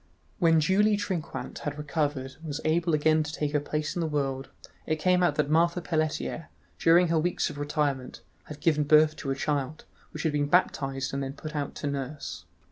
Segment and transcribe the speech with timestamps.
[0.39, 4.07] When Julie Trinquant had recovered and was able again to take her place in the
[4.07, 4.49] world,
[4.87, 9.29] it came out that Marthe Pelletier, during her weeks of retirement, had given birth to
[9.29, 12.45] a child, which had been baptized and then put out to nurse.